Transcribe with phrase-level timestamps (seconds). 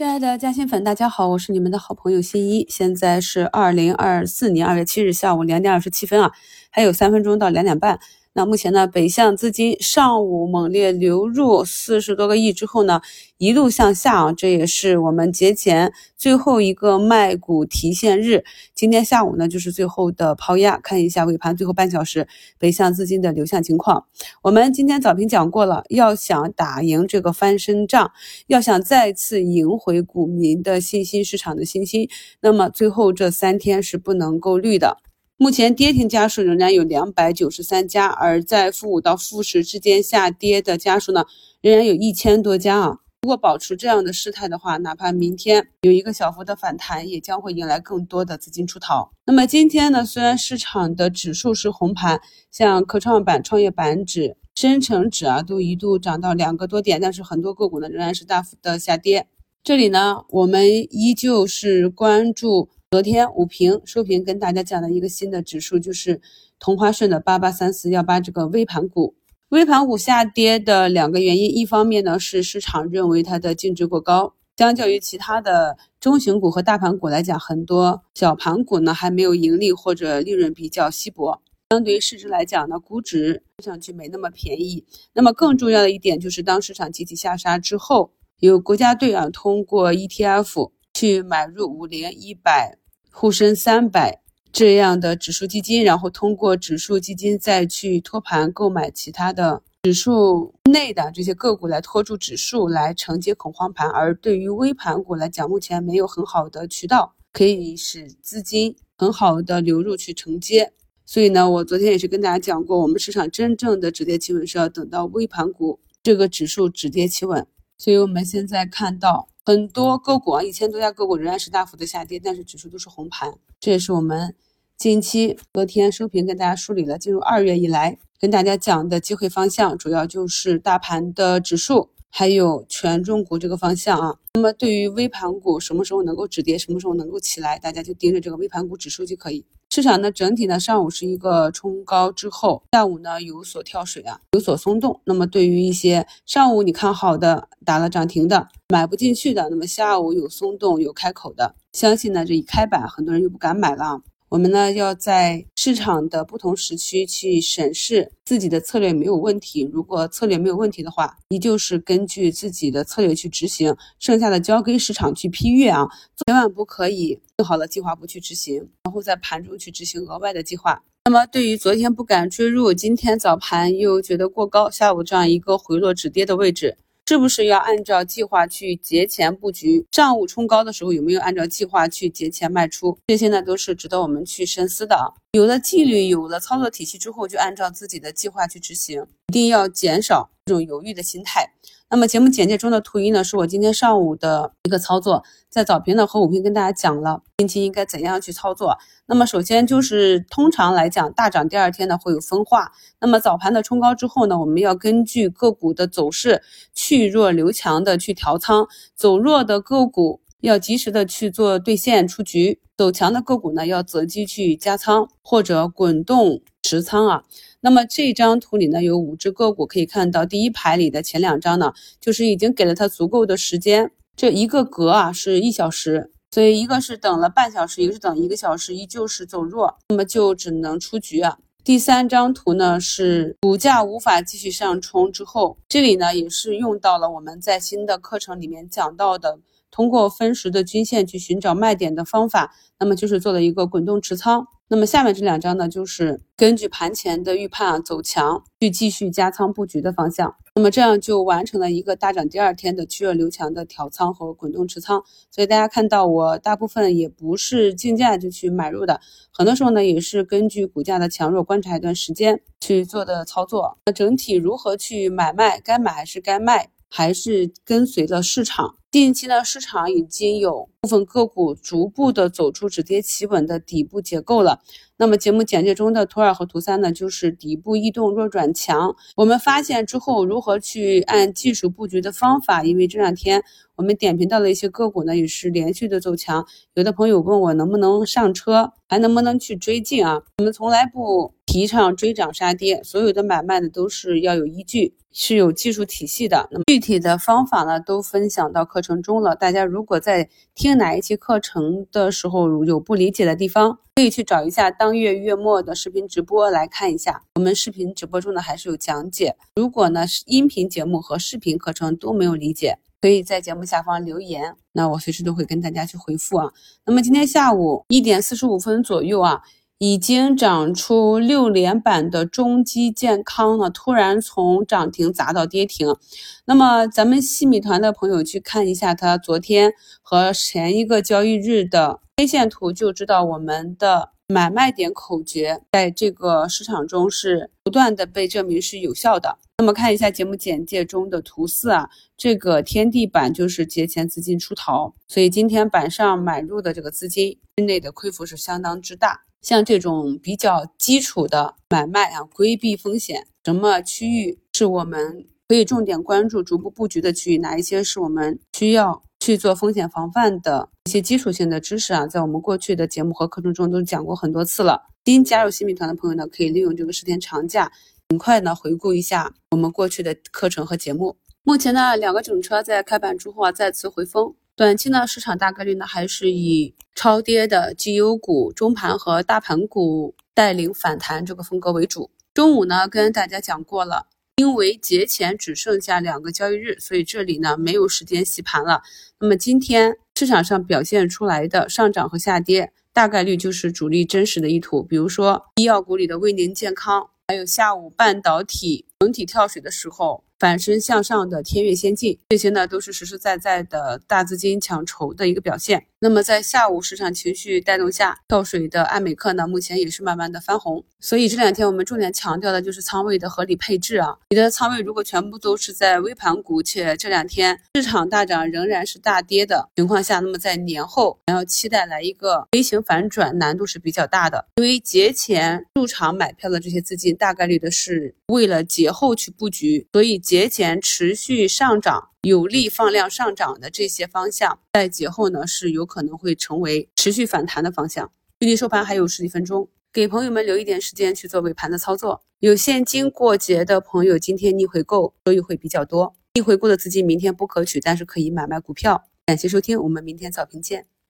[0.00, 2.64] 亲爱的嘉兴粉，大家好，我是你们的好朋友新一。
[2.70, 6.32] 现在是二零二四年二月七日下午两点二十七分啊，
[6.70, 8.00] 还有三分钟到两点半。
[8.32, 13.00] 那目前呢，北向资金上午猛烈流入四十多个亿之后呢，
[13.38, 18.44] 一路向下啊，这也是我们节前最后一个卖股提现日。
[18.72, 24.06] 今天下午呢，就是最后的抛压，看一下尾盘最后半小时北向资金的流向情况。
[24.42, 28.12] 我们今天早评讲过了，要想打赢这个翻身仗，
[28.46, 32.08] 要想再次赢回股民的信心、市场的信心，
[32.40, 34.98] 那么最后这三天是不能够绿的。
[35.42, 41.24] 目前跌停家数仍然有两百九十三家，而在负五到负十之间下跌的家数呢，
[41.62, 42.98] 仍然有一千多家啊。
[43.22, 49.12] 如果保持这样的势态的话，哪怕明天有一个小幅的反弹，也将会迎来更多的资金出逃。
[49.24, 52.20] 那么今天呢，虽然市场的指数是红盘，
[52.50, 59.26] 像科创板、创业板指、深成指啊，都一度涨到两个多点，但是很多个股呢仍然是大幅的下跌。
[59.64, 62.68] 这里呢，我们依旧是关注。
[62.92, 66.20] 昨天午评收评跟大家讲的一个新的指数，就是
[66.58, 69.14] 同花顺的八八三四幺八这个微盘股。
[69.50, 84.84] 微盘股下跌的两个原因，一方面呢是市场认为它的净值过高，相较于其他的中型股和大盘股来讲，很多小盘股呢还没有盈利或者利润比较稀薄，相对于市值来讲呢，估值看上去没那么便宜。
[85.12, 92.78] 那么更重要的一点就是，当市场集体下杀之后，有国家队啊通过 ETF 去买入五零一百。
[93.10, 94.20] 沪深三百
[94.52, 103.88] 这样的指数基金，然后通过指数基金再去托盘购买其他的指数内的这些个股来托住指数，来承接恐慌盘。
[103.88, 110.72] 而对于微盘股来讲，目前没有很好的渠道可以使资金很好的流入去承接。
[111.06, 117.46] 所以呢，我昨天也是跟大家讲过，我们市场真正的止跌企稳是要等到微盘股这个指数止跌企稳。
[117.78, 119.29] 所以我们现在看到。
[119.50, 123.34] 很多个股啊，一千多家个股仍然是大幅的下跌，但是指数都是红盘。
[123.58, 124.32] 这也是我们
[124.76, 134.18] 近期昨天收评跟大家梳理了，进入二月以来跟大家讲的机会方向，主要就是大盘的指数，还有权重股这个方向啊。
[134.34, 139.44] 那么对于微盘股什么时候能够止跌，什么时候能够起来，大家就盯着这个微盘股指数就可以。
[139.72, 145.00] 市场呢，整体呢，上午是一个冲高之后，下午呢有所跳水啊，有所松动。
[145.04, 154.00] 那么对于一些上午你看好的打了涨停的，买不进去的，那么下午有松动有开口的，相信呢这一开板，很多人又不敢买了。
[154.30, 159.68] 我们呢要在市场的不同时区去审视自己的策略没有问题。
[159.72, 165.88] 如果策略没有问题的话，依旧是根据自己的策略去执行，剩下的交给市场去批阅啊，
[166.24, 170.80] 千万不可以定好了计划不去执行，然后在盘中去执行额外的计划。
[171.06, 176.76] 那么对于昨天不敢追入，今天早盘又觉得过高，下午这样一个回落止跌的位置。
[177.10, 179.84] 是不是要按照计划去节前布局？
[179.90, 182.96] 上午冲高的时候有没有按照计划去节前卖出？
[183.08, 185.10] 这些呢都是值得我们去深思的啊。
[185.32, 191.52] 有了纪律，有了操作体系之后，就按照自己的计划去执行，一定要减少这种犹豫的心态。
[191.88, 198.76] 那么节目简介中的图一呢，是我今天上午的一个操作，在早评呢和午评跟大家讲了近期应该怎样去操作。
[199.06, 202.72] 那么首先就是通常来讲，大涨第二天呢会有分化。
[203.00, 206.42] 那么早盘的冲高之后呢，我们要根据个股的走势
[206.74, 208.66] 去弱留强的去调仓，
[208.96, 217.24] 走弱的个股要及时的去做兑现出局，走强的个股呢要择机去加仓或者滚动持仓啊。
[217.60, 231.36] 那么这张图里呢有五只个股，可以看到第一排里的前两张呢，就是已经给了它足够的时间，这一个格啊是一小时，所以一个是等了半小时，一个是等一个小时，依旧是走弱，那么就只能出局啊。
[231.62, 239.38] 第三张图呢是股价无法继续上冲之后，这里呢也是用到了我们在新的课程里面讲到的。
[239.70, 244.46] 通过分时的均线去寻找卖点的方法，那么就是做了一个滚动持仓。
[244.72, 250.36] 那么下面这两张呢，就是根据盘前的预判啊走强，去继续加仓布局的方向。
[250.54, 255.02] 那么这样就完成了一个大涨第二天的趋弱留强的调仓和滚动持仓。
[255.30, 259.00] 所以大家看到我大部分也不是竞价就去买入的，
[259.32, 263.76] 很多时候呢也是根据股价的强弱观察一段时间去做的操作。
[263.86, 266.70] 那整体如何去买卖，该买还是该卖？
[266.88, 268.76] 还是跟随着市场。
[268.90, 274.58] 近期呢，市场已经有部分个股逐步的走出止跌企稳的底部结构了。
[274.96, 278.96] 那么节目简介中的图二和图三呢，就是底部异动弱转强。
[279.14, 282.64] 我们发现之后，如何去按技术布局的方法？
[282.64, 283.44] 因为这两天
[283.76, 286.44] 我们点评到了一些个股呢，也是连续的走强。
[286.74, 290.20] 有的朋友问我能不能上车，还能不能去追进啊？
[290.38, 291.32] 我们从来不。
[291.50, 296.48] 提倡追涨杀跌，所有的买卖呢都是要有依据，是有技术体系的。
[296.52, 299.34] 那么具体的方法呢都分享到课程中了。
[299.34, 307.24] 大家如果在听哪一期课程的时候有不理解的地方，可以去找一下当月月末的视频直播来看一下。
[307.34, 309.34] 我们视频直播中呢还是有讲解。
[309.56, 316.52] 如果呢是音频节目和视频课程都没有理解，可以在节目下方留言，那我随时都会跟大家去回复啊。
[316.86, 319.42] 那么今天下午一点四十五分左右啊。
[319.82, 325.96] 已经涨出六连板的中基健康呢，突然从涨停砸到跌停。
[326.44, 329.72] 那么咱们细米团的朋友去看一下它昨天
[330.02, 339.38] 和前一个交易日的 K 线图，就知道我们的买卖点口诀在这个市场中是不断的被证明是有效的。
[339.56, 341.88] 那么看一下节目简介中的图四啊，
[342.18, 349.22] 这个天地板就是节前资金出逃，所以今天板上买入的这个资金内的亏幅是相当之大。
[349.42, 357.38] 像这种比较基础的买卖啊，规避风险，什么区域是我们可以重点关注、逐步布局的区域？
[357.38, 362.06] 哪一些是我们需要去做风险防范的一些基础性的知识啊？
[362.06, 364.82] 在我们过去的节目和课程中都讲过很多次了。
[365.06, 367.72] 新加入新米团的朋友呢，可以利用这个十天长假，
[368.10, 371.16] 尽快呢回顾一下我们过去的课程和节目。
[371.42, 374.34] 目前呢，两个整车在开板之后啊，再次回风。
[374.60, 382.10] 短期呢，市场大概率呢还是以超跌的绩优股、中盘和大盘股带领反弹这个风格为主。
[382.34, 388.82] 中午呢，跟大家讲过了，因为节前只剩下两个交易日，所以这里呢没有时间洗盘了。
[389.18, 394.82] 那么今天市场上表现出来的上涨和下跌，大概率就是主力真实的意图。
[394.82, 400.22] 比如说医药股里的威宁健康，还有下午半导体整体跳水的时候。
[400.40, 405.84] 反身向上的天越先进，这些呢都是实实在在的大资金抢筹的一个表现。
[406.02, 410.82] 那么在下午市场情绪带动下，跳水的爱美克呢，目前也是慢慢的翻红。
[410.98, 414.16] 所以这两天我们重点强调的就是仓位的合理配置啊。
[414.30, 424.46] 你的仓位如果全部都是在微盘股，且这两天市场大涨仍然是大跌的情况下，那么在年后还要期待来一个微型反转，难度是比较大的。
[424.56, 430.18] 因为节前入场买票的这些资金，大概率的是为了节后去布局，所以。
[430.30, 438.12] 节前持续上涨、有力放量上涨的这些方向，在节后呢是有可能会成为持续反弹的方向。
[438.38, 442.22] 距离收盘还有十几分钟，给朋友们留一点时间去做尾盘的操作。
[442.38, 446.14] 有现金过节的朋友，今天逆回购收益会比较多。
[446.34, 449.08] 逆回购的资金明天不可取，但是可以买卖股票。
[449.26, 450.90] 感谢收听，我们明天早评见。